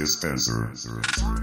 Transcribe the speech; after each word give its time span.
Dispenser. 0.00 0.70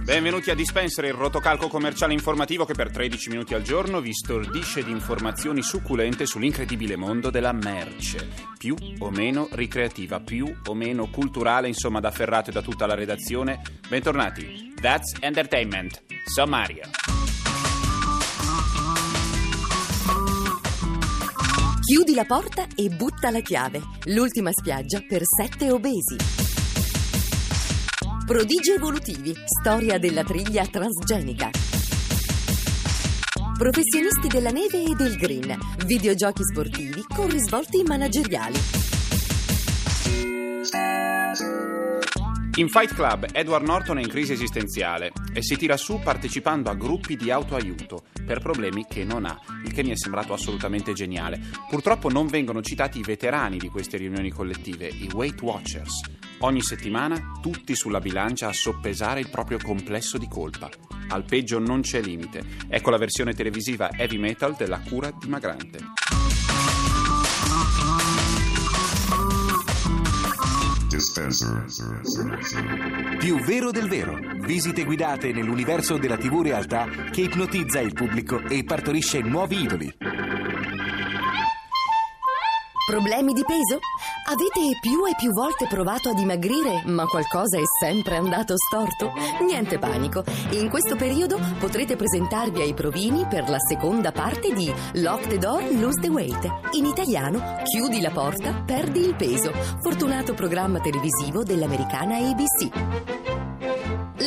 Benvenuti 0.03 0.49
a 0.49 0.55
Dispenser, 0.55 1.05
il 1.05 1.13
rotocalco 1.13 1.67
commerciale 1.67 2.13
informativo 2.13 2.65
che 2.65 2.73
per 2.73 2.89
13 2.89 3.29
minuti 3.29 3.53
al 3.53 3.61
giorno 3.61 4.01
vi 4.01 4.11
stordisce 4.11 4.83
di 4.83 4.89
informazioni 4.89 5.61
succulente 5.61 6.25
sull'incredibile 6.25 6.95
mondo 6.95 7.29
della 7.29 7.51
merce, 7.51 8.27
più 8.57 8.75
o 8.97 9.11
meno 9.11 9.47
ricreativa, 9.51 10.19
più 10.21 10.51
o 10.65 10.73
meno 10.73 11.07
culturale, 11.11 11.67
insomma 11.67 11.99
da 11.99 12.09
Ferrato 12.09 12.49
e 12.49 12.53
da 12.53 12.63
tutta 12.63 12.87
la 12.87 12.95
redazione. 12.95 13.61
Bentornati. 13.87 14.73
That's 14.81 15.13
Entertainment. 15.19 16.01
Sommario. 16.25 16.81
Chiudi 21.85 22.15
la 22.15 22.25
porta 22.25 22.65
e 22.75 22.89
butta 22.89 23.29
la 23.29 23.41
chiave. 23.41 23.81
L'ultima 24.05 24.49
spiaggia 24.51 24.99
per 25.07 25.21
sette 25.23 25.69
obesi. 25.69 26.56
Prodigi 28.27 28.71
evolutivi. 28.71 29.33
Storia 29.45 29.97
della 29.97 30.21
triglia 30.21 30.65
transgenica. 30.65 31.49
Professionisti 33.57 34.27
della 34.27 34.49
neve 34.49 34.83
e 34.83 34.95
del 34.97 35.15
green. 35.15 35.57
Videogiochi 35.85 36.43
sportivi 36.43 37.05
con 37.07 37.29
risvolti 37.29 37.83
manageriali. 37.83 38.59
In 42.55 42.67
Fight 42.67 42.93
Club 42.93 43.27
Edward 43.31 43.65
Norton 43.65 43.99
è 43.99 44.01
in 44.01 44.09
crisi 44.09 44.33
esistenziale 44.33 45.13
e 45.33 45.41
si 45.41 45.55
tira 45.55 45.77
su 45.77 46.01
partecipando 46.03 46.69
a 46.69 46.75
gruppi 46.75 47.15
di 47.15 47.31
autoaiuto 47.31 48.07
per 48.25 48.39
problemi 48.39 48.85
che 48.89 49.05
non 49.05 49.23
ha, 49.23 49.39
il 49.63 49.71
che 49.71 49.83
mi 49.83 49.91
è 49.91 49.95
sembrato 49.95 50.33
assolutamente 50.33 50.91
geniale. 50.91 51.39
Purtroppo 51.69 52.09
non 52.09 52.27
vengono 52.27 52.61
citati 52.61 52.99
i 52.99 53.03
veterani 53.03 53.57
di 53.57 53.69
queste 53.69 53.95
riunioni 53.95 54.31
collettive, 54.31 54.85
i 54.87 55.09
Weight 55.13 55.41
Watchers. 55.41 56.26
Ogni 56.39 56.61
settimana 56.61 57.39
tutti 57.41 57.75
sulla 57.75 57.99
bilancia 57.99 58.47
a 58.47 58.53
soppesare 58.53 59.19
il 59.19 59.29
proprio 59.29 59.57
complesso 59.57 60.19
di 60.19 60.27
colpa. 60.27 60.69
Al 61.09 61.25
peggio 61.25 61.57
non 61.57 61.81
c'è 61.81 61.99
limite. 61.99 62.43
Ecco 62.69 62.91
la 62.91 62.97
versione 62.97 63.33
televisiva 63.33 63.89
heavy 63.91 64.17
metal 64.17 64.55
della 64.55 64.79
cura 64.79 65.11
dimagrante. 65.19 65.79
Dispenser. 70.87 71.65
Più 73.17 73.39
vero 73.39 73.71
del 73.71 73.87
vero. 73.87 74.19
Visite 74.45 74.83
guidate 74.83 75.31
nell'universo 75.31 75.97
della 75.97 76.17
TV 76.17 76.41
realtà 76.41 76.87
che 77.11 77.21
ipnotizza 77.21 77.79
il 77.79 77.93
pubblico 77.93 78.43
e 78.47 78.63
partorisce 78.63 79.21
nuovi 79.21 79.61
idoli. 79.61 79.95
Problemi 82.87 83.33
di 83.33 83.43
peso? 83.45 83.79
Avete 84.29 84.79
più 84.79 85.05
e 85.05 85.13
più 85.17 85.33
volte 85.33 85.67
provato 85.67 86.07
a 86.07 86.13
dimagrire, 86.13 86.83
ma 86.85 87.03
qualcosa 87.03 87.57
è 87.57 87.63
sempre 87.81 88.15
andato 88.15 88.53
storto? 88.55 89.11
Niente 89.45 89.77
panico. 89.77 90.23
In 90.51 90.69
questo 90.69 90.95
periodo 90.95 91.37
potrete 91.59 91.97
presentarvi 91.97 92.61
ai 92.61 92.73
provini 92.73 93.25
per 93.27 93.49
la 93.49 93.59
seconda 93.59 94.13
parte 94.13 94.53
di 94.53 94.73
Lock 95.01 95.27
the 95.27 95.37
Door, 95.37 95.69
Lose 95.73 95.99
the 95.99 96.07
Weight. 96.07 96.49
In 96.75 96.85
italiano, 96.85 97.57
Chiudi 97.63 97.99
la 97.99 98.11
porta, 98.11 98.53
perdi 98.53 99.01
il 99.01 99.15
peso. 99.15 99.51
Fortunato 99.81 100.33
programma 100.33 100.79
televisivo 100.79 101.43
dell'americana 101.43 102.15
ABC. 102.15 103.26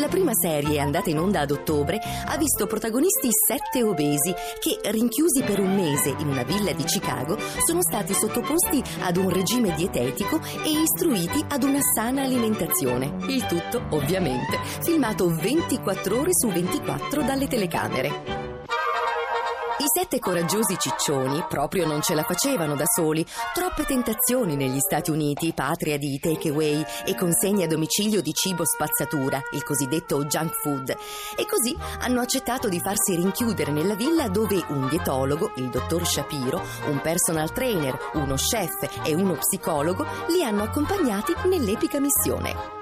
La 0.00 0.08
prima 0.08 0.32
serie, 0.32 0.80
andata 0.80 1.10
in 1.10 1.18
onda 1.18 1.40
ad 1.40 1.50
ottobre, 1.50 1.98
ha 1.98 2.38
visto 2.38 2.66
protagonisti 2.66 3.28
sette 3.30 3.82
obesi 3.82 4.34
che, 4.58 4.80
rinchiusi 4.90 5.42
per 5.42 5.60
un 5.60 5.74
mese 5.74 6.14
in 6.18 6.26
una 6.26 6.42
villa 6.42 6.72
di 6.72 6.84
Chicago, 6.84 7.36
sono 7.66 7.82
stati 7.82 8.14
sottoposti 8.14 8.82
ad 9.02 9.18
un 9.18 9.28
regime 9.28 9.74
dietetico 9.74 10.40
e 10.64 10.70
istruiti 10.70 11.44
ad 11.46 11.64
una 11.64 11.80
sana 11.94 12.22
alimentazione. 12.22 13.14
Il 13.28 13.44
tutto, 13.44 13.82
ovviamente, 13.90 14.58
filmato 14.80 15.28
24 15.34 16.18
ore 16.18 16.30
su 16.32 16.48
24 16.48 17.22
dalle 17.22 17.46
telecamere. 17.46 18.39
I 19.80 19.84
sette 19.86 20.18
coraggiosi 20.18 20.76
ciccioni 20.78 21.42
proprio 21.48 21.86
non 21.86 22.02
ce 22.02 22.12
la 22.14 22.22
facevano 22.22 22.74
da 22.74 22.84
soli. 22.84 23.24
Troppe 23.54 23.86
tentazioni 23.86 24.54
negli 24.54 24.78
Stati 24.78 25.10
Uniti, 25.10 25.54
patria 25.54 25.96
di 25.96 26.18
takeaway 26.20 26.84
e 27.06 27.14
consegne 27.14 27.64
a 27.64 27.66
domicilio 27.66 28.20
di 28.20 28.30
cibo 28.34 28.66
spazzatura, 28.66 29.40
il 29.52 29.64
cosiddetto 29.64 30.22
junk 30.26 30.52
food. 30.60 30.90
E 30.90 31.46
così 31.46 31.74
hanno 32.00 32.20
accettato 32.20 32.68
di 32.68 32.78
farsi 32.78 33.14
rinchiudere 33.14 33.72
nella 33.72 33.94
villa 33.94 34.28
dove 34.28 34.62
un 34.68 34.86
dietologo, 34.86 35.52
il 35.56 35.70
dottor 35.70 36.06
Shapiro, 36.06 36.60
un 36.88 37.00
personal 37.00 37.50
trainer, 37.50 37.96
uno 38.12 38.34
chef 38.34 39.00
e 39.02 39.14
uno 39.14 39.38
psicologo 39.38 40.06
li 40.28 40.44
hanno 40.44 40.62
accompagnati 40.62 41.34
nell'epica 41.46 42.00
missione. 42.00 42.79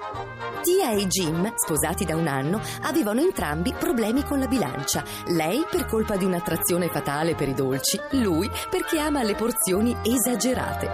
Tia 0.62 0.90
e 0.90 1.06
Jim, 1.06 1.52
sposati 1.54 2.04
da 2.04 2.16
un 2.16 2.26
anno, 2.26 2.60
avevano 2.82 3.20
entrambi 3.20 3.72
problemi 3.72 4.24
con 4.24 4.40
la 4.40 4.46
bilancia. 4.46 5.04
Lei 5.26 5.64
per 5.70 5.86
colpa 5.86 6.16
di 6.16 6.24
un'attrazione 6.24 6.88
fatale 6.88 7.34
per 7.34 7.48
i 7.48 7.54
dolci, 7.54 7.98
lui 8.12 8.50
perché 8.68 8.98
ama 8.98 9.22
le 9.22 9.34
porzioni 9.34 9.96
esagerate. 10.02 10.90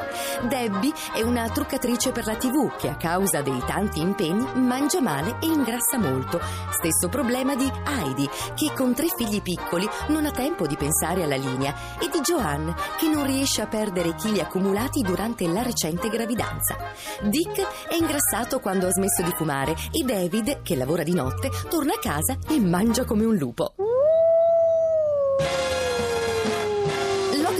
Debbie 0.48 0.92
è 1.14 1.22
una 1.22 1.48
truccatrice 1.48 2.12
per 2.12 2.26
la 2.26 2.36
TV 2.36 2.76
che 2.76 2.88
a 2.88 2.96
causa 2.96 3.40
dei 3.40 3.62
tanti 3.66 4.00
impegni 4.00 4.46
mangia 4.60 5.00
male 5.00 5.38
e 5.40 5.46
ingrassa 5.46 5.98
molto. 5.98 6.40
Stesso 6.70 7.08
problema 7.08 7.54
di 7.54 7.70
Heidi, 7.86 8.28
che 8.54 8.72
con 8.74 8.94
tre 8.94 9.06
figli 9.16 9.40
piccoli 9.40 9.88
non 10.08 10.26
ha 10.26 10.30
tempo 10.30 10.66
di 10.66 10.76
pensare 10.76 11.22
alla 11.22 11.36
linea, 11.36 11.74
e 11.98 12.08
di 12.12 12.20
Joanne, 12.20 12.74
che 12.98 13.08
non 13.08 13.24
riesce 13.24 13.62
a 13.62 13.66
perdere 13.66 14.08
i 14.08 14.14
chili 14.14 14.40
accumulati 14.40 15.00
durante 15.00 15.46
la 15.46 15.62
recente 15.62 16.08
gravidanza. 16.08 16.76
Dick 17.22 17.88
è 17.88 17.94
ingrassato 17.94 18.60
quando 18.60 18.86
ha 18.86 18.90
smesso 18.90 19.22
di 19.22 19.32
fumare 19.34 19.52
e 19.62 20.02
David, 20.04 20.62
che 20.62 20.74
lavora 20.74 21.02
di 21.04 21.14
notte, 21.14 21.50
torna 21.68 21.94
a 21.94 21.98
casa 21.98 22.36
e 22.48 22.58
mangia 22.58 23.04
come 23.04 23.24
un 23.24 23.36
lupo. 23.36 23.93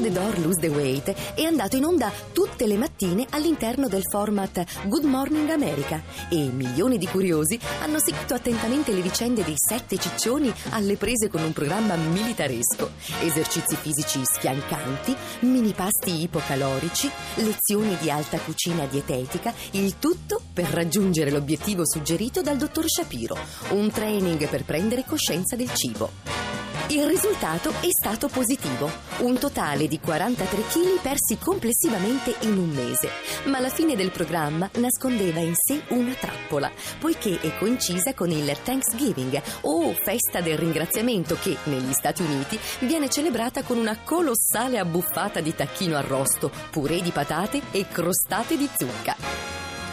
The 0.05 0.13
Door, 0.13 0.39
Lose 0.41 0.61
the 0.61 0.69
Weight 0.69 1.15
è 1.35 1.45
andato 1.45 1.77
in 1.77 1.85
onda 1.85 2.13
tutte 2.33 2.67
le 2.67 2.77
mattine 2.77 3.27
all'interno 3.31 3.89
del 3.89 4.03
format 4.11 4.63
Good 4.87 5.05
Morning 5.05 5.49
America 5.49 6.03
e 6.29 6.51
milioni 6.53 6.99
di 6.99 7.07
curiosi 7.07 7.59
hanno 7.81 7.99
seguito 7.99 8.35
attentamente 8.35 8.93
le 8.93 9.01
vicende 9.01 9.43
dei 9.43 9.55
sette 9.57 9.97
ciccioni 9.97 10.53
alle 10.71 10.97
prese 10.97 11.29
con 11.29 11.43
un 11.43 11.55
programma 11.55 11.95
militaresco, 11.95 12.91
esercizi 13.23 13.77
fisici 13.77 14.21
sfiancanti, 14.23 15.17
mini 15.41 15.73
pasti 15.73 16.21
ipocalorici, 16.21 17.11
lezioni 17.37 17.97
di 17.99 18.11
alta 18.11 18.39
cucina 18.39 18.85
dietetica, 18.85 19.55
il 19.71 19.99
tutto 19.99 20.39
per 20.53 20.67
raggiungere 20.67 21.31
l'obiettivo 21.31 21.83
suggerito 21.87 22.43
dal 22.43 22.59
dottor 22.59 22.85
Shapiro, 22.87 23.39
un 23.71 23.91
training 23.91 24.49
per 24.49 24.65
prendere 24.65 25.05
coscienza 25.07 25.57
del 25.57 25.73
cibo. 25.73 26.55
Il 26.89 27.07
risultato 27.07 27.71
è 27.81 27.89
stato 27.89 28.29
positivo, 28.29 28.91
un 29.21 29.39
totale 29.39 29.89
di 29.89 29.94
43 30.01 30.63
kg 30.63 31.01
persi 31.01 31.39
complessivamente 31.39 32.35
in 32.41 32.59
un 32.59 32.71
mese, 32.71 33.09
ma 33.45 33.61
la 33.61 33.69
fine 33.69 33.97
del 33.97 34.11
programma 34.11 34.69
nascondeva 34.75 35.41
in 35.41 35.55
sé 35.55 35.83
una 35.89 36.15
trappola, 36.15 36.71
poiché 36.99 37.41
è 37.41 37.57
coincisa 37.59 38.15
con 38.15 38.31
il 38.31 38.57
Thanksgiving 38.63 39.41
o 39.63 39.93
festa 39.93 40.41
del 40.41 40.59
ringraziamento 40.59 41.37
che 41.41 41.57
negli 41.65 41.93
Stati 41.93 42.23
Uniti 42.23 42.59
viene 42.81 43.09
celebrata 43.09 43.63
con 43.63 43.79
una 43.79 43.99
colossale 44.03 44.79
abbuffata 44.79 45.41
di 45.41 45.55
tacchino 45.55 45.97
arrosto, 45.97 46.51
purè 46.71 47.01
di 47.01 47.11
patate 47.11 47.61
e 47.71 47.87
crostate 47.89 48.57
di 48.57 48.69
zucca. 48.77 49.17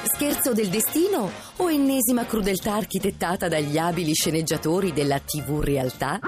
Scherzo 0.03 0.53
del 0.53 0.69
destino 0.69 1.31
o 1.57 1.71
ennesima 1.71 2.25
crudeltà 2.25 2.75
architettata 2.75 3.47
dagli 3.47 3.77
abili 3.77 4.13
sceneggiatori 4.13 4.93
della 4.93 5.19
TV 5.19 5.59
realtà? 5.61 6.19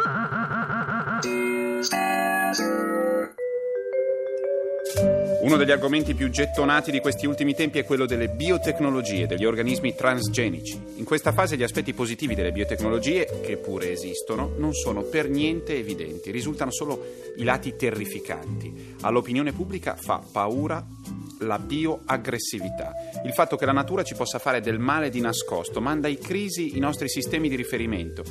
Uno 5.44 5.58
degli 5.58 5.72
argomenti 5.72 6.14
più 6.14 6.30
gettonati 6.30 6.90
di 6.90 7.02
questi 7.02 7.26
ultimi 7.26 7.54
tempi 7.54 7.78
è 7.78 7.84
quello 7.84 8.06
delle 8.06 8.30
biotecnologie, 8.30 9.28
degli 9.28 9.44
organismi 9.44 9.94
transgenici. 9.94 10.82
In 10.96 11.04
questa 11.04 11.34
fase 11.34 11.58
gli 11.58 11.64
aspetti 11.64 11.94
positivi 11.94 12.34
delle 12.34 12.54
biotecnologie, 12.54 13.42
che 13.42 13.58
pure 13.58 13.92
esistono, 13.92 14.54
non 14.58 14.74
sono 14.74 15.02
per 15.02 15.28
niente 15.28 15.78
evidenti, 15.78 16.32
risultano 16.32 16.72
solo 16.72 17.04
i 17.36 17.44
lati 17.44 17.76
terrificanti. 17.76 18.96
All'opinione 19.02 19.52
pubblica 19.52 19.98
fa 19.98 20.24
paura 20.32 20.82
la 21.40 21.60
bioaggressività. 21.60 22.94
Il 23.26 23.34
fatto 23.34 23.58
che 23.58 23.66
la 23.66 23.74
natura 23.74 24.04
ci 24.04 24.16
possa 24.16 24.40
fare 24.40 24.62
del 24.62 24.80
male 24.80 25.10
di 25.10 25.20
nascosto 25.20 25.82
manda 25.82 26.08
in 26.08 26.20
crisi 26.20 26.78
i 26.78 26.80
nostri 26.80 27.10
sistemi 27.10 27.50
di 27.50 27.58
riferimento 27.58 28.24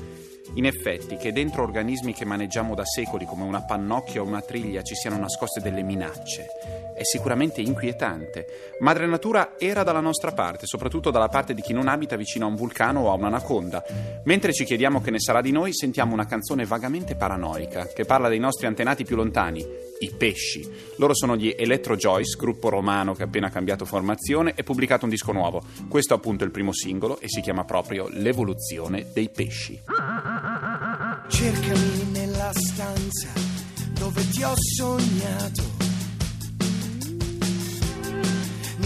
In 0.55 0.65
effetti, 0.65 1.17
che 1.17 1.33
dentro 1.33 1.63
organismi 1.63 2.15
che 2.15 2.25
maneggiamo 2.25 2.75
da 2.75 2.87
secoli 2.87 3.27
come 3.27 3.45
una 3.45 3.63
pannocchia 3.63 4.23
o 4.23 4.25
una 4.25 4.41
triglia 4.41 4.83
ci 4.83 4.95
siano 4.95 5.19
nascoste 5.19 5.61
delle 5.61 5.83
minacce 5.83 6.82
è 6.95 7.03
sicuramente 7.03 7.61
inquietante. 7.61 8.75
Madre 8.81 9.07
Natura 9.07 9.55
era 9.59 9.83
dalla 9.83 10.01
nostra 10.01 10.33
parte, 10.33 10.67
soprattutto 10.67 11.11
dalla 11.11 11.29
parte 11.29 11.55
di 11.55 11.63
chi 11.63 11.73
non 11.73 11.89
abita 11.89 12.17
vicino 12.17 12.47
a 12.47 12.49
un 12.49 12.57
vulcano 12.57 13.01
o 13.01 13.11
a 13.11 13.15
un'anaconda. 13.15 13.85
Mentre 14.25 14.53
ci 14.53 14.65
chiediamo 14.65 15.01
che 15.01 15.11
ne 15.11 15.21
sarà 15.21 15.41
di 15.41 15.53
noi, 15.53 15.73
sentiamo 15.75 16.13
una 16.13 16.27
canzone 16.27 16.65
vagamente 16.65 17.15
paranoica 17.15 17.87
che 17.87 18.05
parla 18.05 18.29
dei 18.29 18.39
nostri 18.39 18.67
antenati 18.67 19.05
più 19.05 19.17
lontani, 19.17 19.65
i 20.01 20.11
pesci. 20.11 20.69
Loro 20.97 21.15
sono 21.15 21.37
gli 21.37 21.55
Electro 21.57 21.97
Joyce, 21.97 22.37
gruppo 22.37 22.69
romano 22.69 23.15
che 23.15 23.23
ha 23.23 23.27
appena 23.27 23.51
cambiato 23.51 23.85
formazione 23.85 24.53
e 24.55 24.63
pubblicato 24.63 25.05
un 25.05 25.11
disco 25.11 25.33
nuovo. 25.33 25.63
Questo 25.89 26.15
appunto 26.15 26.45
è 26.45 26.47
il 26.47 26.53
primo 26.53 26.73
singolo 26.73 27.19
e 27.21 27.29
si 27.29 27.41
chiama 27.41 27.65
proprio 27.65 28.09
L'evoluzione 28.11 29.07
dei 29.13 29.29
pesci. 29.29 29.81
Cercami 31.29 32.11
nella 32.11 32.51
stanza 32.53 33.29
dove 33.99 34.29
ti 34.29 34.43
ho 34.43 34.55
sognato. 34.57 35.82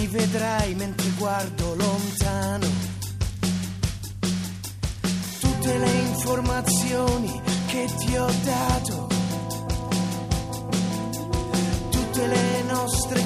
Mi 0.07 0.13
vedrai 0.13 0.73
mentre 0.77 1.11
guardo 1.19 1.75
lontano. 1.75 2.67
Tutte 5.41 5.79
le 5.79 5.91
informazioni 5.91 7.43
che 7.67 7.89
ti 7.99 8.17
ho 8.17 8.31
dato. 8.45 9.09
Tutte 11.91 12.27
le 12.29 12.63
nostre 12.69 13.26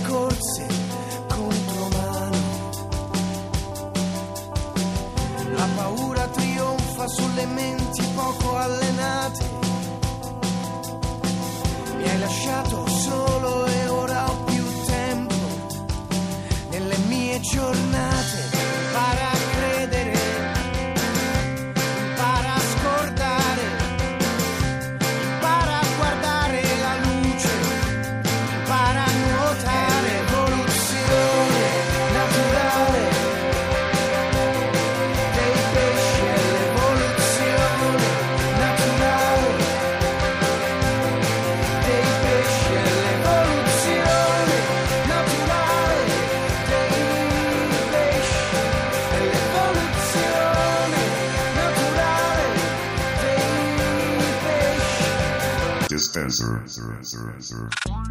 giornata. 17.42 18.09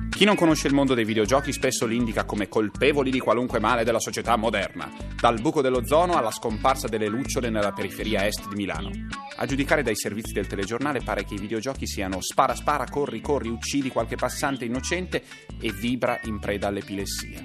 Chi 0.09 0.25
non 0.25 0.35
conosce 0.35 0.67
il 0.67 0.73
mondo 0.73 0.93
dei 0.93 1.05
videogiochi 1.05 1.51
spesso 1.51 1.85
li 1.85 1.95
indica 1.95 2.25
come 2.25 2.47
colpevoli 2.47 3.11
di 3.11 3.19
qualunque 3.19 3.59
male 3.59 3.83
della 3.83 3.99
società 3.99 4.35
moderna, 4.35 4.91
dal 5.19 5.39
buco 5.41 5.61
dell'ozono 5.61 6.13
alla 6.13 6.31
scomparsa 6.31 6.87
delle 6.87 7.07
lucciole 7.07 7.49
nella 7.49 7.71
periferia 7.71 8.25
est 8.25 8.47
di 8.47 8.55
Milano. 8.55 8.91
A 9.37 9.45
giudicare 9.45 9.83
dai 9.83 9.95
servizi 9.95 10.33
del 10.33 10.47
telegiornale 10.47 11.01
pare 11.01 11.23
che 11.23 11.35
i 11.35 11.39
videogiochi 11.39 11.87
siano 11.87 12.21
spara 12.21 12.55
spara, 12.55 12.85
corri 12.89 13.21
corri, 13.21 13.49
uccidi 13.49 13.89
qualche 13.89 14.15
passante 14.15 14.65
innocente 14.65 15.23
e 15.59 15.71
vibra 15.71 16.19
in 16.23 16.39
preda 16.39 16.67
all'epilessia. 16.67 17.41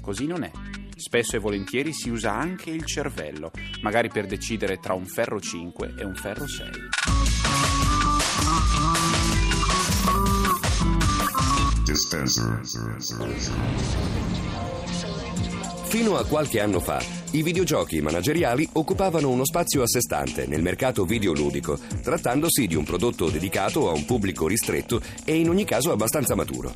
Così 0.00 0.26
non 0.26 0.42
è. 0.42 0.50
Spesso 0.96 1.36
e 1.36 1.40
volentieri 1.40 1.92
si 1.92 2.08
usa 2.08 2.32
anche 2.32 2.70
il 2.70 2.84
cervello, 2.84 3.50
magari 3.82 4.08
per 4.08 4.26
decidere 4.26 4.78
tra 4.78 4.94
un 4.94 5.04
ferro 5.04 5.40
5 5.40 5.94
e 5.98 6.04
un 6.04 6.14
ferro 6.14 6.46
6. 6.46 6.70
Dispenser. 11.94 12.60
Fino 15.84 16.16
a 16.16 16.24
qualche 16.24 16.58
anno 16.58 16.80
fa, 16.80 17.00
i 17.30 17.42
videogiochi 17.44 18.00
manageriali 18.00 18.68
occupavano 18.72 19.28
uno 19.28 19.44
spazio 19.44 19.80
a 19.82 19.86
sé 19.86 20.00
stante 20.00 20.48
nel 20.48 20.60
mercato 20.60 21.04
videoludico, 21.04 21.78
trattandosi 22.02 22.66
di 22.66 22.74
un 22.74 22.82
prodotto 22.82 23.30
dedicato 23.30 23.88
a 23.88 23.92
un 23.92 24.04
pubblico 24.06 24.48
ristretto 24.48 25.00
e 25.24 25.36
in 25.36 25.48
ogni 25.48 25.64
caso 25.64 25.92
abbastanza 25.92 26.34
maturo. 26.34 26.74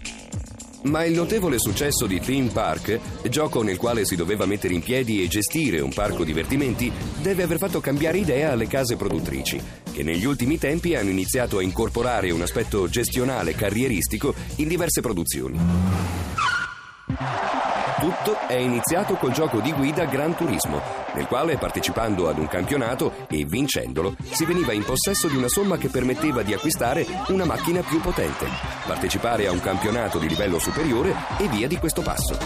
Ma 0.82 1.04
il 1.04 1.14
notevole 1.14 1.58
successo 1.58 2.06
di 2.06 2.20
Theme 2.20 2.50
Park, 2.52 3.00
gioco 3.28 3.62
nel 3.62 3.76
quale 3.76 4.04
si 4.04 4.14
doveva 4.14 4.46
mettere 4.46 4.74
in 4.74 4.82
piedi 4.84 5.20
e 5.20 5.26
gestire 5.26 5.80
un 5.80 5.92
parco 5.92 6.22
divertimenti, 6.22 6.92
deve 7.20 7.42
aver 7.42 7.58
fatto 7.58 7.80
cambiare 7.80 8.18
idea 8.18 8.52
alle 8.52 8.68
case 8.68 8.94
produttrici, 8.94 9.60
che 9.98 10.04
negli 10.04 10.26
ultimi 10.26 10.58
tempi 10.58 10.94
hanno 10.94 11.10
iniziato 11.10 11.58
a 11.58 11.62
incorporare 11.62 12.30
un 12.30 12.40
aspetto 12.40 12.88
gestionale 12.88 13.56
carrieristico 13.56 14.32
in 14.58 14.68
diverse 14.68 15.00
produzioni. 15.00 15.58
Tutto 18.00 18.38
è 18.46 18.54
iniziato 18.54 19.14
col 19.14 19.32
gioco 19.32 19.60
di 19.60 19.72
guida 19.72 20.04
Gran 20.04 20.36
Turismo, 20.36 20.80
nel 21.14 21.26
quale 21.26 21.58
partecipando 21.58 22.28
ad 22.28 22.38
un 22.38 22.46
campionato 22.46 23.26
e 23.28 23.44
vincendolo 23.44 24.14
si 24.30 24.44
veniva 24.44 24.72
in 24.72 24.84
possesso 24.84 25.26
di 25.26 25.34
una 25.34 25.48
somma 25.48 25.76
che 25.78 25.88
permetteva 25.88 26.42
di 26.42 26.54
acquistare 26.54 27.04
una 27.28 27.44
macchina 27.44 27.82
più 27.82 28.00
potente, 28.00 28.46
partecipare 28.86 29.48
a 29.48 29.50
un 29.50 29.58
campionato 29.58 30.18
di 30.18 30.28
livello 30.28 30.60
superiore 30.60 31.12
e 31.38 31.48
via 31.48 31.66
di 31.66 31.76
questo 31.76 32.02
passo. 32.02 32.38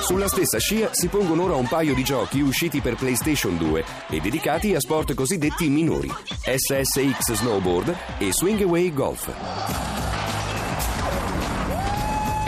Sulla 0.00 0.28
stessa 0.28 0.58
scia 0.58 0.88
si 0.92 1.08
pongono 1.08 1.42
ora 1.42 1.56
un 1.56 1.68
paio 1.68 1.92
di 1.92 2.02
giochi 2.02 2.40
usciti 2.40 2.80
per 2.80 2.94
PlayStation 2.94 3.58
2 3.58 3.84
e 4.08 4.20
dedicati 4.20 4.74
a 4.74 4.80
sport 4.80 5.12
cosiddetti 5.12 5.68
minori, 5.68 6.10
SSX 6.40 7.34
Snowboard 7.34 7.94
e 8.16 8.32
Swing 8.32 8.62
Away 8.62 8.90
Golf. 8.94 10.17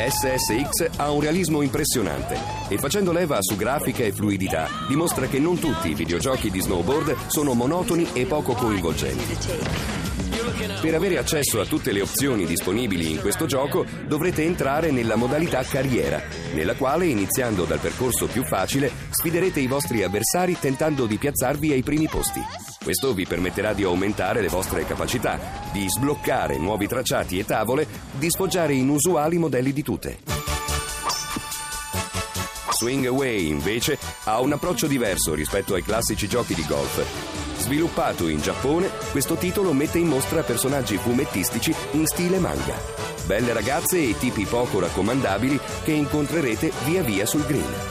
SSX 0.09 0.97
ha 0.97 1.11
un 1.11 1.21
realismo 1.21 1.61
impressionante 1.61 2.39
e 2.69 2.79
facendo 2.79 3.13
leva 3.13 3.39
su 3.41 3.57
grafica 3.57 4.03
e 4.03 4.13
fluidità 4.13 4.69
dimostra 4.89 5.27
che 5.27 5.39
non 5.39 5.59
tutti 5.59 5.91
i 5.91 5.95
videogiochi 5.95 6.51
di 6.51 6.61
snowboard 6.61 7.29
sono 7.29 7.53
monotoni 7.53 8.09
e 8.15 8.25
poco 8.25 8.55
coinvolgenti. 8.55 9.37
Per 10.81 10.95
avere 10.95 11.19
accesso 11.19 11.61
a 11.61 11.67
tutte 11.67 11.93
le 11.93 12.01
opzioni 12.01 12.47
disponibili 12.47 13.11
in 13.11 13.21
questo 13.21 13.45
gioco 13.45 13.85
dovrete 14.07 14.43
entrare 14.43 14.91
nella 14.91 15.17
modalità 15.17 15.63
carriera, 15.63 16.23
nella 16.55 16.75
quale 16.75 17.07
iniziando 17.07 17.65
dal 17.65 17.79
percorso 17.79 18.27
più 18.27 18.45
facile 18.45 18.91
sfiderete 19.11 19.61
i 19.61 19.67
vostri 19.67 20.03
avversari 20.03 20.59
tentando 20.59 21.07
di 21.07 21.19
piazzarvi 21.19 21.73
ai 21.73 21.83
primi 21.83 22.09
posti. 22.09 22.70
Questo 22.83 23.13
vi 23.13 23.27
permetterà 23.27 23.75
di 23.75 23.85
aumentare 23.85 24.41
le 24.41 24.49
vostre 24.49 24.87
capacità, 24.87 25.39
di 25.71 25.87
sbloccare 25.87 26.57
nuovi 26.57 26.87
tracciati 26.87 27.39
e 27.39 27.45
tavole, 27.45 27.87
di 28.13 28.31
sfoggiare 28.31 28.73
inusuali 28.73 29.37
modelli 29.37 29.75
di 29.75 29.83
tute. 29.83 30.19
Swing 32.79 33.05
Away, 33.05 33.49
invece, 33.49 33.99
ha 34.25 34.41
un 34.41 34.53
approccio 34.53 34.87
diverso 34.87 35.35
rispetto 35.35 35.75
ai 35.75 35.83
classici 35.83 36.27
giochi 36.27 36.55
di 36.55 36.65
golf. 36.67 37.05
Sviluppato 37.59 38.27
in 38.29 38.41
Giappone, 38.41 38.89
questo 39.11 39.35
titolo 39.35 39.75
mette 39.75 39.99
in 39.99 40.07
mostra 40.07 40.43
personaggi 40.43 40.97
fumettistici 40.97 41.75
in 41.93 42.07
stile 42.07 42.39
manga. 42.39 42.75
Belle 43.27 43.53
ragazze 43.53 43.99
e 43.99 44.17
tipi 44.17 44.47
poco 44.47 44.81
raccomandabili 44.81 45.61
che 45.85 45.93
incontrerete 45.93 46.73
via 46.87 47.03
via 47.03 47.27
sul 47.27 47.45
green. 47.45 47.90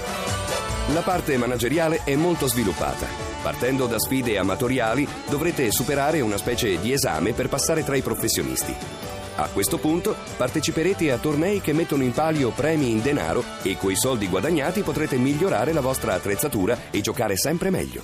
La 0.94 1.02
parte 1.02 1.38
manageriale 1.38 2.02
è 2.04 2.16
molto 2.16 2.48
sviluppata. 2.48 3.06
Partendo 3.44 3.86
da 3.86 4.00
sfide 4.00 4.40
amatoriali, 4.40 5.08
dovrete 5.30 5.70
superare 5.72 6.20
una 6.22 6.38
specie 6.38 6.80
di 6.80 6.92
esame 6.92 7.34
per 7.34 7.48
passare 7.48 7.84
tra 7.84 7.96
i 7.96 8.02
professionisti. 8.02 8.74
A 9.36 9.48
questo 9.54 9.78
punto 9.78 10.16
parteciperete 10.36 11.12
a 11.12 11.18
tornei 11.18 11.62
che 11.62 11.74
mettono 11.74 12.02
in 12.04 12.12
palio 12.12 12.50
premi 12.50 12.90
in 12.90 13.02
denaro 13.02 13.44
e 13.62 13.78
coi 13.78 13.96
soldi 13.96 14.28
guadagnati 14.28 14.82
potrete 14.82 15.18
migliorare 15.18 15.74
la 15.74 15.82
vostra 15.82 16.16
attrezzatura 16.16 16.76
e 16.90 17.02
giocare 17.02 17.38
sempre 17.38 17.70
meglio. 17.70 18.02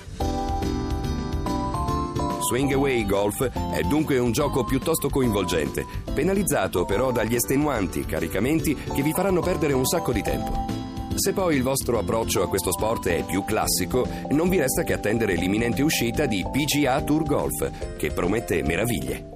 Swing 2.40 2.72
Away 2.72 3.04
Golf 3.08 3.50
è 3.50 3.82
dunque 3.82 4.20
un 4.20 4.32
gioco 4.32 4.64
piuttosto 4.64 5.10
coinvolgente, 5.10 5.86
penalizzato 6.14 6.86
però 6.86 7.12
dagli 7.12 7.34
estenuanti 7.34 8.06
caricamenti 8.06 8.76
che 8.76 9.02
vi 9.02 9.12
faranno 9.12 9.42
perdere 9.42 9.74
un 9.74 9.86
sacco 9.86 10.12
di 10.14 10.22
tempo. 10.22 10.85
Se 11.16 11.32
poi 11.32 11.56
il 11.56 11.64
vostro 11.64 11.98
approccio 11.98 12.44
a 12.44 12.50
questo 12.50 12.74
sport 12.74 13.08
è 13.08 13.24
più 13.24 13.46
classico, 13.46 14.06
non 14.32 14.50
vi 14.50 14.60
resta 14.60 14.84
che 14.84 14.92
attendere 14.92 15.36
l'imminente 15.36 15.82
uscita 15.82 16.26
di 16.26 16.44
PGA 16.44 17.02
Tour 17.02 17.24
Golf, 17.24 17.96
che 17.96 18.12
promette 18.12 18.62
meraviglie. 18.64 19.30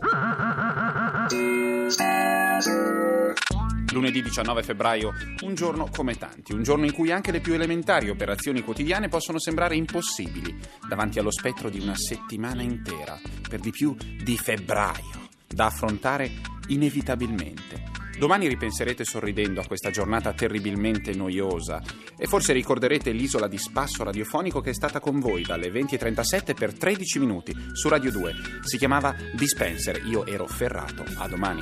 Lunedì 3.94 4.22
19 4.22 4.62
febbraio, 4.62 5.14
un 5.44 5.56
giorno 5.56 5.88
come 5.96 6.16
tanti, 6.16 6.54
un 6.54 6.64
giorno 6.64 6.86
in 6.86 6.94
cui 6.94 7.12
anche 7.12 7.32
le 7.32 7.40
più 7.40 7.54
elementari 7.54 8.10
operazioni 8.10 8.62
quotidiane 8.62 9.08
possono 9.08 9.40
sembrare 9.40 9.76
impossibili 9.76 10.56
davanti 10.88 11.18
allo 11.18 11.32
spettro 11.32 11.70
di 11.70 11.80
una 11.80 11.96
settimana 11.96 12.62
intera, 12.62 13.18
per 13.48 13.62
di 13.62 13.72
più 13.72 13.96
di 13.96 14.38
febbraio, 14.38 15.30
da 15.48 15.68
affrontare 15.68 16.30
inevitabilmente. 16.70 18.00
Domani 18.20 18.48
ripenserete 18.48 19.06
sorridendo 19.06 19.62
a 19.62 19.66
questa 19.66 19.92
giornata 19.92 20.34
terribilmente 20.34 21.14
noiosa 21.14 21.82
e 22.18 22.28
forse 22.28 22.52
ricorderete 22.52 23.12
l'isola 23.12 23.48
di 23.48 23.58
spasso 23.58 24.04
radiofonico 24.04 24.60
che 24.60 24.72
è 24.72 24.74
stata 24.74 25.00
con 25.00 25.20
voi 25.20 25.44
dalle 25.44 25.70
20.37 25.70 26.54
per 26.54 26.74
13 26.74 27.20
minuti 27.20 27.56
su 27.72 27.88
Radio 27.88 28.12
2. 28.12 28.34
Si 28.64 28.78
chiamava 28.78 29.16
Dispenser, 29.34 30.06
io 30.06 30.26
ero 30.26 30.48
ferrato. 30.48 31.06
A 31.16 31.30
domani. 31.30 31.62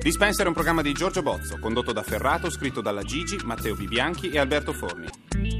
Dispenser 0.00 0.44
è 0.44 0.48
un 0.48 0.54
programma 0.54 0.80
di 0.80 0.92
Giorgio 0.92 1.22
Bozzo, 1.22 1.58
condotto 1.58 1.92
da 1.92 2.02
Ferrato, 2.02 2.48
scritto 2.50 2.80
dalla 2.80 3.02
Gigi, 3.02 3.36
Matteo 3.44 3.74
Bibianchi 3.74 4.30
e 4.30 4.38
Alberto 4.38 4.72
Forni. 4.72 5.59